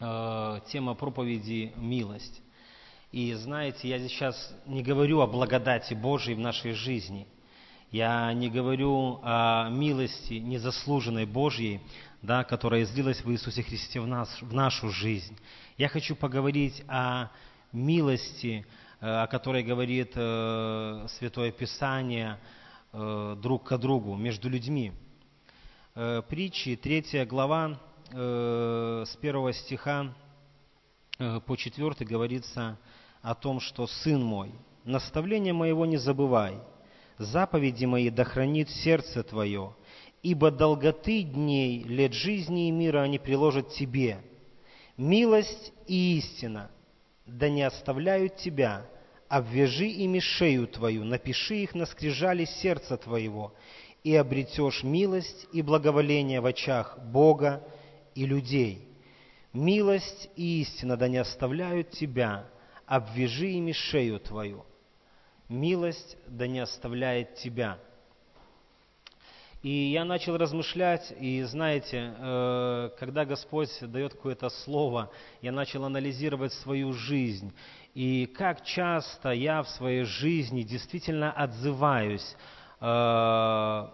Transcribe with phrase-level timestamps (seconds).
[0.00, 2.42] э, тема проповеди «Милость».
[3.12, 7.26] И знаете, я сейчас не говорю о благодати Божьей в нашей жизни.
[7.90, 11.80] Я не говорю о милости незаслуженной Божьей,
[12.20, 15.38] да, которая излилась в Иисусе Христе в, нас, в нашу жизнь.
[15.78, 17.28] Я хочу поговорить о
[17.72, 18.66] милости,
[19.00, 22.38] э, о которой говорит э, Святое Писание
[22.92, 24.92] э, друг к другу, между людьми.
[25.94, 27.80] Э, притчи, 3 глава,
[28.12, 30.14] э, с 1 стиха
[31.18, 32.78] э, по 4 говорится
[33.22, 34.52] о том, что «Сын мой,
[34.84, 36.58] наставление моего не забывай,
[37.18, 39.74] заповеди мои да хранит сердце твое,
[40.22, 44.18] ибо долготы дней, лет жизни и мира они приложат тебе.
[44.96, 46.70] Милость и истина,
[47.26, 48.86] да не оставляют тебя,
[49.28, 53.54] обвяжи ими шею твою, напиши их на скрижали сердца твоего,
[54.04, 57.62] и обретешь милость и благоволение в очах Бога
[58.16, 58.88] и людей.
[59.52, 62.46] Милость и истина да не оставляют тебя,
[62.86, 64.64] обвяжи ими шею твою.
[65.48, 67.78] Милость да не оставляет тебя.
[69.62, 75.10] И я начал размышлять, и знаете, э, когда Господь дает какое-то слово,
[75.42, 77.52] я начал анализировать свою жизнь.
[77.94, 82.36] И как часто я в своей жизни действительно отзываюсь
[82.80, 83.88] э,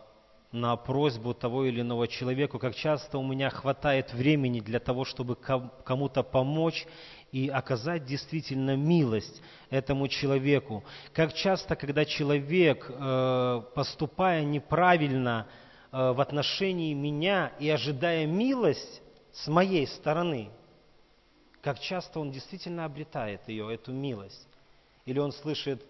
[0.53, 5.35] на просьбу того или иного человека, как часто у меня хватает времени для того, чтобы
[5.35, 6.87] кому-то помочь
[7.33, 10.85] и оказать действительно милость этому человеку.
[11.15, 15.47] Как часто, когда человек, э, поступая неправильно
[15.91, 19.01] э, в отношении меня и ожидая милость
[19.33, 20.51] с моей стороны,
[21.63, 24.47] как часто он действительно обретает ее, эту милость.
[25.07, 25.83] Или он слышит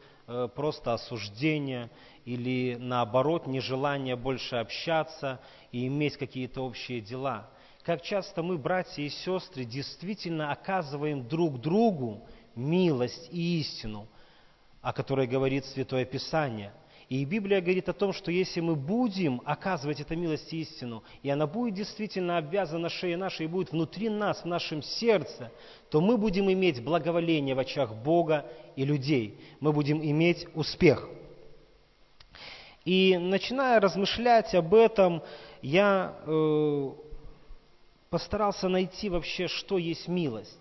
[0.54, 1.90] просто осуждение,
[2.24, 5.40] или наоборот нежелание больше общаться
[5.72, 7.50] и иметь какие-то общие дела.
[7.84, 14.06] Как часто мы, братья и сестры, действительно оказываем друг другу милость и истину,
[14.80, 16.72] о которой говорит Святое Писание.
[17.12, 21.28] И Библия говорит о том, что если мы будем оказывать эту милость и истину, и
[21.28, 25.52] она будет действительно обвязана на шее нашей и будет внутри нас, в нашем сердце,
[25.90, 28.46] то мы будем иметь благоволение в очах Бога
[28.76, 29.38] и людей.
[29.60, 31.06] Мы будем иметь успех–
[32.86, 35.22] и начиная размышлять об этом,
[35.60, 36.90] я э,
[38.10, 40.58] постарался найти вообще, что есть милость.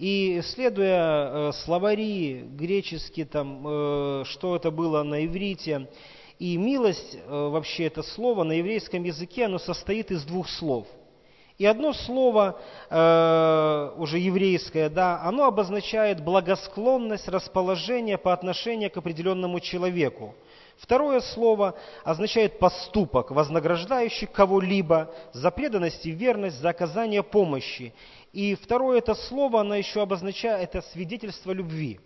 [0.00, 5.90] И следуя э, словари греческие, там, э, что это было на иврите,
[6.38, 10.86] и милость, э, вообще это слово на еврейском языке, оно состоит из двух слов.
[11.58, 19.60] И одно слово, э, уже еврейское, да, оно обозначает благосклонность, расположение по отношению к определенному
[19.60, 20.34] человеку–
[20.80, 21.74] Второе слово
[22.04, 27.92] означает поступок, вознаграждающий кого-либо за преданность и верность, за оказание помощи.
[28.32, 32.00] И второе это слово, оно еще обозначает это свидетельство любви.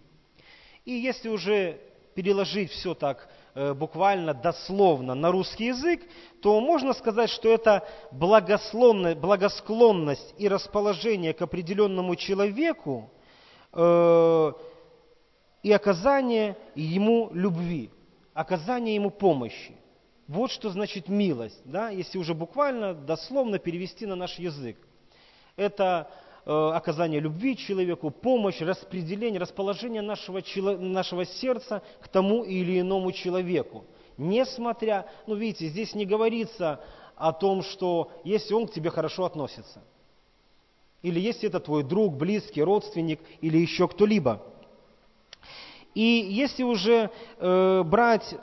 [0.85, 1.79] И если уже
[2.15, 6.03] переложить все так э, буквально, дословно на русский язык,
[6.43, 13.09] то можно сказать, что это благосклонность и расположение к определенному человеку
[13.73, 14.53] э,
[15.63, 17.93] и оказание ему любви
[18.35, 19.75] оказание ему помощи.
[20.27, 24.77] Вот что значит милость, да, если уже буквально, дословно перевести на наш язык.
[25.57, 26.11] Это
[26.45, 30.43] э, оказание любви человеку, помощь, распределение, расположение нашего,
[30.79, 33.85] нашего сердца к тому или иному человеку.
[34.17, 36.81] Несмотря, ну видите, здесь не говорится
[37.17, 39.83] о том, что если он к тебе хорошо относится,
[41.03, 44.43] или если это твой друг, близкий, родственник, или еще кто-либо–
[45.95, 48.35] и если уже э, брать,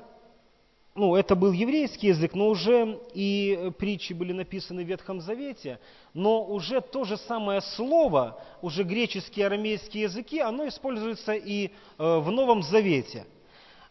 [0.96, 5.80] ну, это был еврейский язык, но уже и притчи были написаны в Ветхом Завете,
[6.14, 12.32] но уже то же самое слово, уже греческие арамейские языки, оно используется и э, в
[12.32, 13.26] Новом Завете.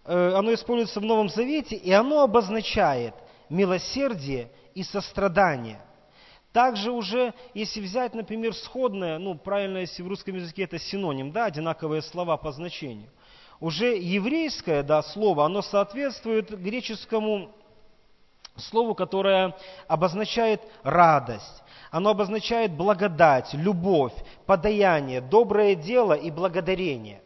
[0.04, 3.15] Э, оно используется в Новом Завете, и оно обозначает
[3.48, 5.81] милосердие и сострадание–
[6.53, 11.45] также уже, если взять, например, сходное, ну, правильно, если в русском языке это синоним, да,
[11.45, 13.09] одинаковые слова по значению
[13.60, 17.51] уже еврейское да, слово, оно соответствует греческому
[18.57, 21.62] слову, которое обозначает радость.
[21.91, 24.15] Оно обозначает благодать, любовь,
[24.47, 27.21] подаяние, доброе дело и благодарение.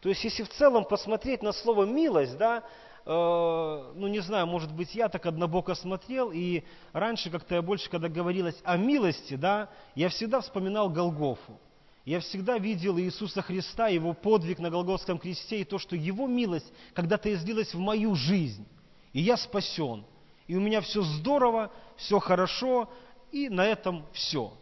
[0.00, 2.62] То есть, если в целом посмотреть на слово «милость», да,
[3.04, 7.90] э, ну не знаю, может быть, я так однобоко смотрел, и раньше как-то я больше,
[7.90, 11.58] когда говорилось о милости, да, я всегда вспоминал Голгофу.
[12.04, 16.72] Я всегда видел Иисуса Христа, Его подвиг на Голгофском кресте и то, что Его милость
[16.94, 18.66] когда-то излилась в мою жизнь.
[19.12, 20.04] И я спасен.
[20.46, 22.90] И у меня все здорово, все хорошо,
[23.30, 24.52] и на этом все.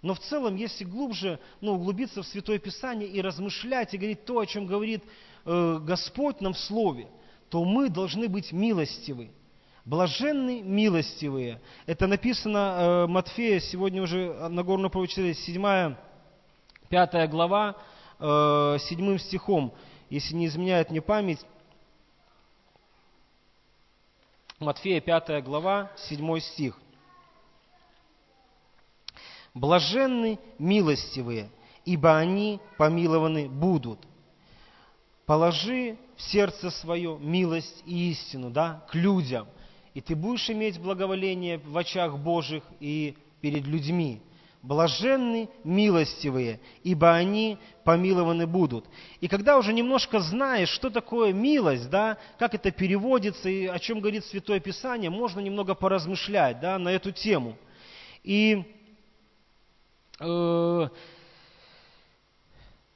[0.00, 4.38] Но в целом, если глубже ну, углубиться в Святое Писание и размышлять, и говорить то,
[4.38, 5.02] о чем говорит
[5.44, 7.08] э, Господь нам в Слове,
[7.50, 9.30] то мы должны быть милостивы.
[9.84, 11.60] Блаженны милостивые.
[11.86, 15.96] Это написано э, Матфея, сегодня уже Нагорно прочитали, 7,
[16.88, 17.76] 5 глава,
[18.18, 19.72] э, 7 стихом,
[20.10, 21.44] если не изменяет мне память.
[24.58, 26.78] Матфея, 5 глава, 7 стих.
[29.54, 31.50] Блаженны милостивые,
[31.84, 33.98] ибо они помилованы будут.
[35.26, 39.46] Положи в сердце свое милость и истину, да, к людям,
[39.94, 44.22] и ты будешь иметь благоволение в очах Божьих и перед людьми.
[44.62, 48.84] Блаженны милостивые, ибо они помилованы будут.
[49.20, 54.00] И когда уже немножко знаешь, что такое милость, да, как это переводится и о чем
[54.00, 57.56] говорит Святое Писание, можно немного поразмышлять да, на эту тему.
[58.24, 58.64] И
[60.20, 60.88] Э,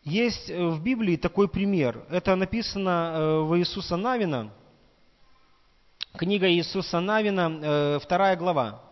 [0.02, 2.04] есть в Библии такой пример.
[2.10, 4.52] Это написано э, в Иисуса Навина,
[6.16, 8.82] книга Иисуса Навина, э, вторая глава.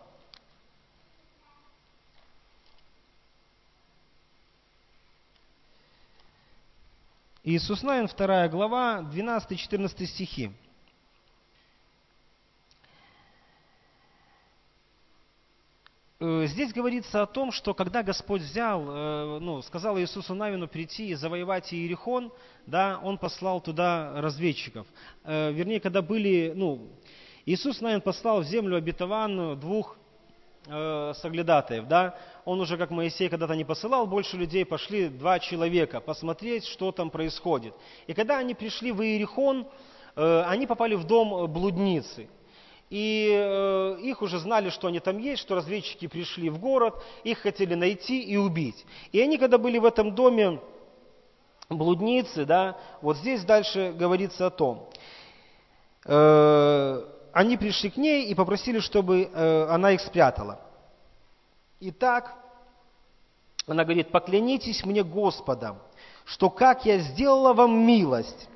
[7.43, 10.51] Иисус Навин, вторая глава, 12-14 стихи.
[16.19, 21.07] Э, здесь говорится о том, что когда Господь взял, э, ну, сказал Иисусу Навину прийти
[21.07, 22.31] и завоевать Иерихон,
[22.67, 24.85] да, Он послал туда разведчиков.
[25.23, 26.91] Э, вернее, когда были, ну,
[27.47, 29.97] Иисус Навин послал в землю обетованную двух
[30.65, 32.15] соглядатаев, да,
[32.45, 37.09] он уже, как Моисей, когда-то не посылал больше людей, пошли два человека посмотреть, что там
[37.09, 37.73] происходит.
[38.05, 39.67] И когда они пришли в Иерихон,
[40.15, 42.29] они попали в дом блудницы–
[42.91, 47.39] и э, их уже знали, что они там есть, что разведчики пришли в город, их
[47.39, 48.85] хотели найти и убить.
[49.13, 50.59] И они, когда были в этом доме
[51.69, 54.89] блудницы, да, вот здесь дальше говорится о том,
[56.05, 60.59] э, они пришли к ней и попросили, чтобы э, она их спрятала.
[61.79, 62.35] Итак,
[63.67, 65.77] она говорит, поклянитесь мне Господом,
[66.25, 68.49] что как я сделала вам милость,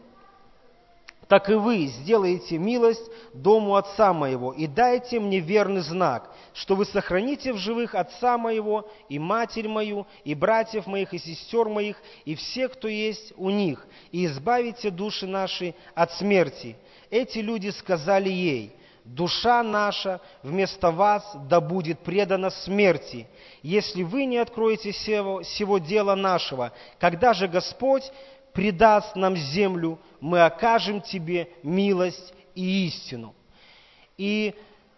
[1.28, 6.86] так и вы сделаете милость дому отца моего, и дайте мне верный знак, что вы
[6.86, 12.36] сохраните в живых отца моего, и матерь мою, и братьев моих, и сестер моих, и
[12.36, 16.76] всех, кто есть у них, и избавите души наши от смерти.
[17.10, 23.28] Эти люди сказали ей, душа наша вместо вас да будет предана смерти,
[23.62, 26.74] если вы не откроете сего, сего дела нашего.
[27.00, 28.04] Когда же Господь
[28.54, 33.36] предаст нам землю, мы окажем тебе милость и истину.
[34.18, 34.56] И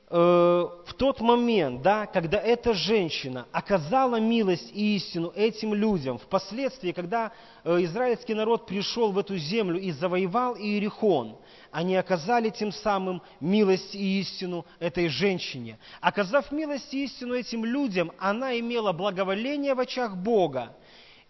[0.09, 7.33] в тот момент, да, когда эта женщина оказала милость и истину этим людям, впоследствии, когда
[7.65, 11.35] э, израильский народ пришел в эту землю и завоевал Иерихон,
[11.71, 15.77] они оказали тем самым милость и истину этой женщине.
[15.99, 20.73] Оказав милость и истину этим людям, она имела благоволение в очах Бога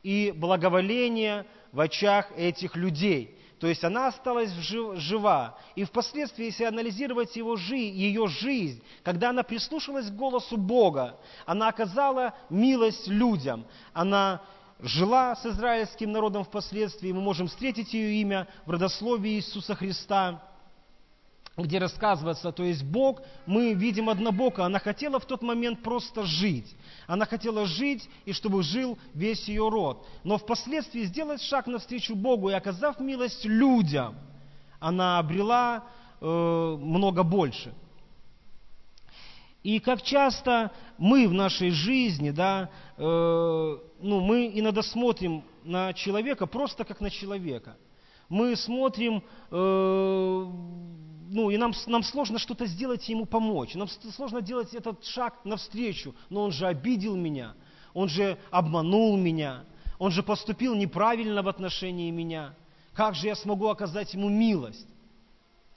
[0.03, 3.36] и благоволение в очах этих людей.
[3.59, 5.57] То есть она осталась жива.
[5.75, 11.67] И впоследствии, если анализировать его жизнь, ее жизнь, когда она прислушалась к голосу Бога, она
[11.67, 13.65] оказала милость людям.
[13.93, 14.41] Она
[14.79, 17.11] жила с израильским народом впоследствии.
[17.11, 20.43] Мы можем встретить ее имя в родословии Иисуса Христа
[21.63, 26.75] где рассказывается, то есть Бог, мы видим однобоко, она хотела в тот момент просто жить.
[27.07, 30.05] Она хотела жить, и чтобы жил весь ее род.
[30.23, 34.15] Но впоследствии сделать шаг навстречу Богу и оказав милость людям,
[34.79, 35.85] она обрела
[36.21, 37.73] э, много больше.
[39.63, 46.45] И как часто мы в нашей жизни, да, э, ну, мы иногда смотрим на человека
[46.45, 47.77] просто как на человека.
[48.29, 50.45] Мы смотрим э,
[51.29, 53.75] ну, и нам, нам сложно что-то сделать ему помочь.
[53.75, 56.15] Нам сложно делать этот шаг навстречу.
[56.29, 57.53] Но он же обидел меня,
[57.93, 59.63] он же обманул меня,
[59.99, 62.53] он же поступил неправильно в отношении меня.
[62.93, 64.87] Как же я смогу оказать ему милость?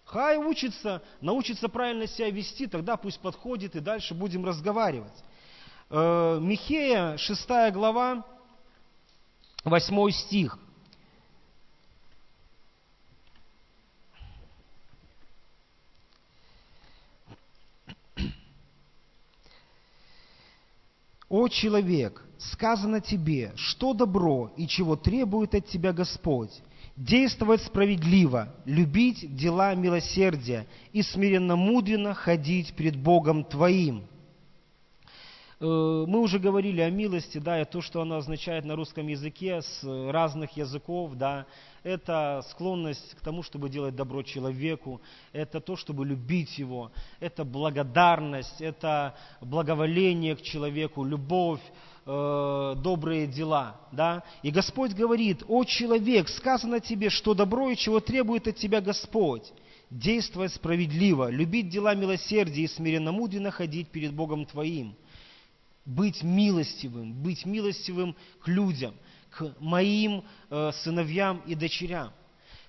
[0.04, 5.12] Хай учится, научится правильно себя вести, тогда пусть подходит и дальше будем разговаривать.
[5.88, 8.24] Э, Михея, 6 глава,
[9.64, 10.58] 8 стих–
[21.50, 26.52] «О человек, сказано тебе, что добро и чего требует от тебя Господь,
[26.96, 34.04] действовать справедливо, любить дела милосердия и смиренно-мудренно ходить пред Богом твоим».
[35.60, 39.60] Э, мы уже говорили о милости, да, и то, что она означает на русском языке
[39.60, 41.44] с разных языков, да,
[41.82, 45.02] это склонность к тому, чтобы делать добро человеку,
[45.32, 46.90] это то, чтобы любить его,
[47.20, 51.60] это благодарность, это благоволение к человеку, любовь,
[52.06, 54.22] э, добрые дела, да.
[54.42, 59.52] И Господь говорит, о человек, сказано тебе, что добро и чего требует от тебя Господь
[59.90, 64.94] действовать справедливо, любить дела милосердия и смиренно-мудренно ходить перед Богом твоим.
[65.90, 68.94] Быть милостивым, быть милостивым к людям,
[69.30, 72.12] к моим э, сыновьям и дочерям.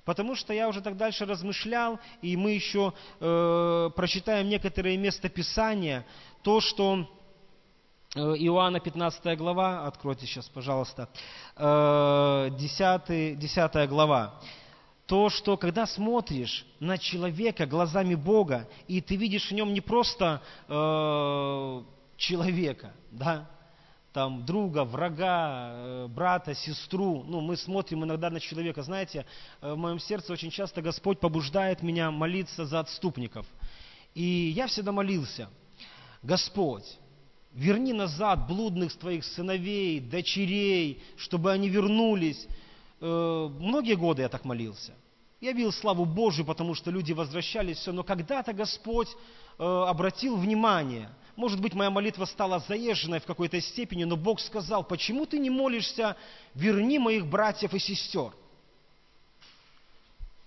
[0.05, 6.03] Потому что я уже так дальше размышлял, и мы еще э, прочитаем некоторые местописания,
[6.41, 7.07] то, что
[8.15, 11.07] э, Иоанна 15 глава, откройте сейчас, пожалуйста,
[11.57, 14.41] 10, э, 10 глава
[15.05, 20.41] то, что когда смотришь на человека глазами Бога, и ты видишь в нем не просто
[20.69, 21.83] э,
[22.21, 23.49] человека, да,
[24.13, 27.23] там друга, врага, э, брата, сестру.
[27.23, 28.83] Ну, мы смотрим иногда на человека.
[28.83, 29.25] Знаете,
[29.61, 33.45] э, в моем сердце очень часто Господь побуждает меня молиться за отступников.
[34.13, 35.49] И я всегда молился,
[36.21, 36.99] Господь,
[37.53, 42.45] верни назад блудных твоих сыновей, дочерей, чтобы они вернулись.
[42.99, 44.93] Э, многие годы я так молился.
[45.39, 47.91] Я видел славу Божию, потому что люди возвращались, все.
[47.91, 49.07] Но когда-то Господь
[49.57, 55.25] обратил внимание, может быть, моя молитва стала заезженной в какой-то степени, но Бог сказал, почему
[55.25, 56.17] ты не молишься,
[56.53, 58.33] верни моих братьев и сестер.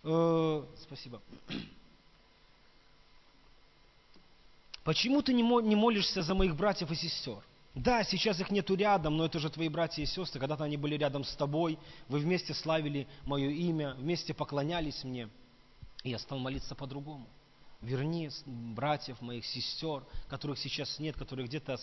[0.02, 1.20] Э, спасибо.
[4.84, 7.42] Почему ты не молишься за моих братьев и сестер?
[7.74, 10.38] Да, сейчас их нету рядом, но это же твои братья и сестры.
[10.38, 15.28] Когда-то они были рядом с тобой, вы вместе славили мое имя, вместе поклонялись мне.
[16.04, 17.26] И я стал молиться по-другому.
[17.84, 21.78] Верни братьев моих, сестер, которых сейчас нет, которые где-то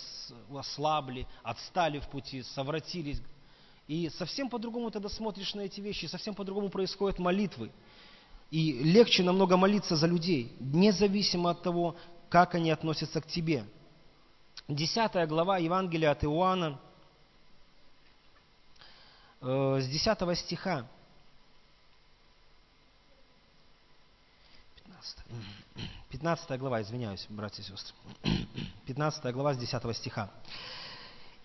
[0.52, 3.22] ослабли, отстали в пути, совратились.
[3.88, 7.72] И совсем по-другому тогда смотришь на эти вещи, совсем по-другому происходят молитвы.
[8.50, 11.96] И легче намного молиться за людей, независимо от того,
[12.30, 13.64] как они относятся к тебе.
[14.68, 16.80] 10 глава Евангелия от Иоанна,
[19.42, 20.88] э, с 10 стиха.
[24.84, 25.18] 15,
[26.12, 27.96] 15 глава, извиняюсь, братья и сестры.
[28.86, 30.30] 15 глава с 10 стиха.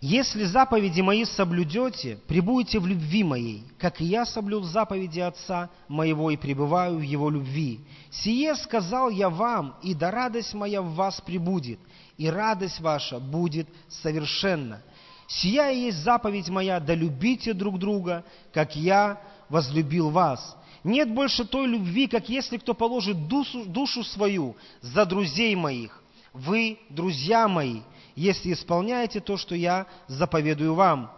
[0.00, 6.32] «Если заповеди мои соблюдете, пребудете в любви моей, как и я соблюл заповеди Отца моего
[6.32, 7.80] и пребываю в его любви.
[8.10, 11.78] Сие сказал я вам, и да радость моя в вас пребудет,
[12.18, 14.82] и радость ваша будет совершенна.
[15.28, 20.56] Сия и есть заповедь моя, да любите друг друга, как я возлюбил вас.
[20.86, 26.00] Нет больше той любви, как если кто положит душу, душу свою за друзей моих.
[26.32, 27.80] Вы, друзья мои,
[28.14, 31.10] если исполняете то, что я заповедую вам.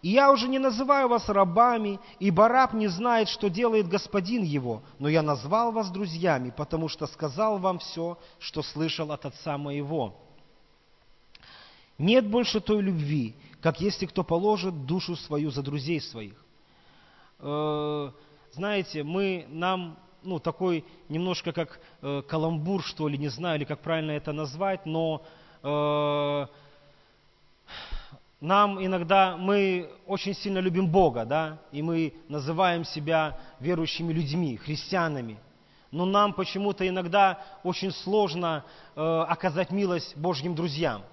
[0.00, 4.80] И я уже не называю вас рабами, ибо раб не знает, что делает господин его,
[5.00, 10.14] но я назвал вас друзьями, потому что сказал вам все, что слышал от отца моего.
[11.98, 16.40] Нет больше той любви, как если кто положит душу свою за друзей своих.
[18.56, 23.80] Знаете, мы, нам, ну, такой немножко как э, каламбур, что ли, не знаю, или как
[23.80, 25.22] правильно это назвать, но
[25.62, 26.46] э,
[28.40, 35.38] нам иногда, мы очень сильно любим Бога, да, и мы называем себя верующими людьми, христианами.
[35.90, 41.02] Но нам почему-то иногда очень сложно э, оказать милость Божьим друзьям–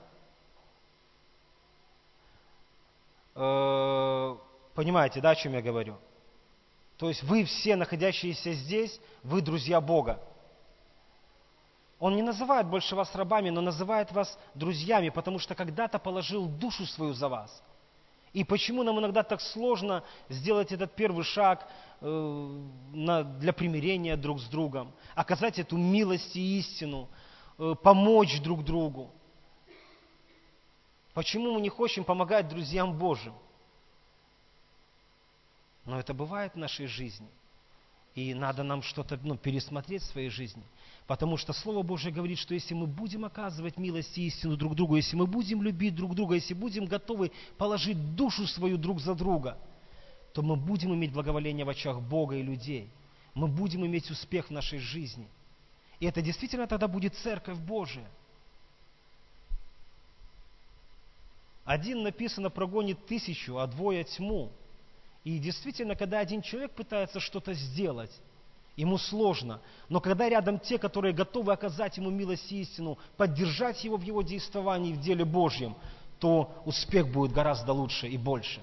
[3.35, 4.35] Э,
[4.75, 5.97] понимаете, да, о чем я говорю?
[6.97, 10.21] То есть вы все, находящиеся здесь, вы друзья Бога.
[11.99, 16.85] Он не называет больше вас рабами, но называет вас друзьями, потому что когда-то положил душу
[16.85, 17.63] свою за вас.
[18.33, 21.67] И почему нам иногда так сложно сделать этот первый шаг
[22.01, 27.09] э, для примирения друг с другом, оказать эту милость и истину,
[27.57, 29.11] э, помочь друг другу?
[31.13, 33.35] Почему мы не хотим помогать друзьям Божьим?
[35.85, 37.27] Но это бывает в нашей жизни.
[38.15, 40.63] И надо нам что-то ну, пересмотреть в своей жизни.
[41.07, 44.95] Потому что Слово Божье говорит, что если мы будем оказывать милость и истину друг другу,
[44.95, 49.57] если мы будем любить друг друга, если будем готовы положить душу свою друг за друга,
[50.33, 52.87] то мы будем иметь благоволение в очах Бога и людей.
[53.33, 55.27] Мы будем иметь успех в нашей жизни.
[55.99, 58.07] И это действительно тогда будет Церковь Божия–
[61.65, 64.51] Один написано прогонит тысячу, а двое тьму.
[65.23, 68.11] И действительно, когда один человек пытается что-то сделать,
[68.75, 69.61] ему сложно.
[69.87, 74.21] Но когда рядом те, которые готовы оказать ему милость и истину, поддержать его в его
[74.21, 75.75] действовании в деле Божьем,
[76.19, 78.61] то успех будет гораздо лучше и больше.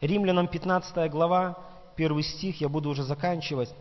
[0.00, 1.58] Римлянам 15 глава,
[1.94, 3.72] первый стих, я буду уже заканчивать.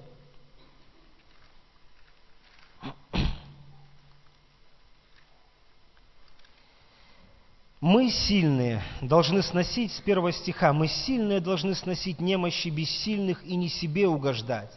[7.81, 13.69] Мы сильные должны сносить, с первого стиха, мы сильные должны сносить немощи бессильных и не
[13.69, 14.69] себе угождать.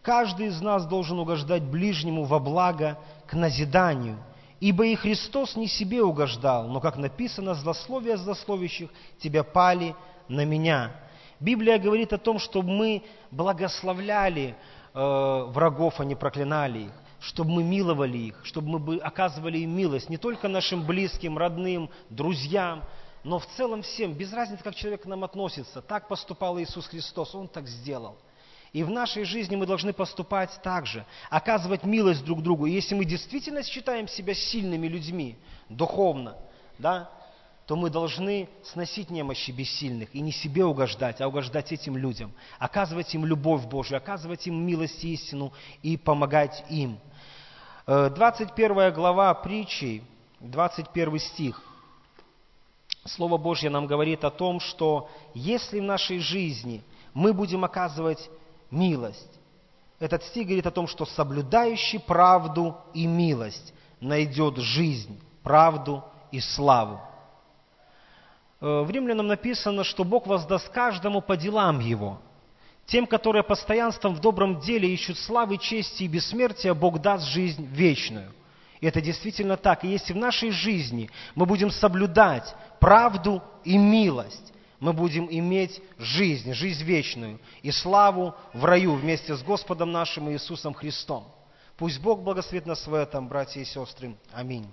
[0.00, 4.16] Каждый из нас должен угождать ближнему во благо к назиданию.
[4.60, 9.96] Ибо и Христос не себе угождал, но, как написано, злословия злословящих тебя пали
[10.28, 10.92] на меня.
[11.40, 13.02] Библия говорит о том, чтобы мы
[13.32, 14.54] благословляли
[14.94, 20.10] э, врагов, а не проклинали их чтобы мы миловали их, чтобы мы оказывали им милость
[20.10, 22.84] не только нашим близким, родным, друзьям,
[23.22, 25.80] но в целом всем, без разницы, как человек к нам относится.
[25.80, 28.16] Так поступал Иисус Христос, Он так сделал.
[28.72, 32.66] И в нашей жизни мы должны поступать так же, оказывать милость друг другу.
[32.66, 35.36] И если мы действительно считаем себя сильными людьми,
[35.68, 36.36] духовно,
[36.78, 37.10] да,
[37.66, 43.14] то мы должны сносить немощи бессильных и не себе угождать, а угождать этим людям, оказывать
[43.14, 45.52] им любовь Божию, оказывать им милость и истину
[45.82, 46.98] и помогать им.
[47.86, 50.04] 21 э, глава притчи,
[50.40, 51.60] 21 стих.
[53.04, 58.30] Слово Божье нам говорит о том, что если в нашей жизни мы будем оказывать
[58.70, 59.40] милость,
[59.98, 67.00] этот стих говорит о том, что соблюдающий правду и милость найдет жизнь, правду и славу.
[68.60, 72.20] Э, в Римлянам написано, что Бог воздаст каждому по делам его–
[72.86, 78.32] тем, которые постоянством в добром деле ищут славы, чести и бессмертия, Бог даст жизнь вечную.
[78.80, 79.84] И это действительно так.
[79.84, 86.52] И если в нашей жизни мы будем соблюдать правду и милость, мы будем иметь жизнь,
[86.52, 91.24] жизнь вечную и славу в раю вместе с Господом нашим Иисусом Христом.
[91.76, 94.16] Пусть Бог благословит нас в этом, братья и сестры.
[94.32, 94.66] Аминь.